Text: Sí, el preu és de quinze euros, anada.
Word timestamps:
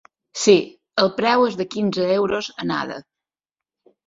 Sí, 0.43 0.53
el 1.03 1.11
preu 1.19 1.45
és 1.49 1.57
de 1.59 1.67
quinze 1.75 2.09
euros, 2.15 2.49
anada. 2.65 2.99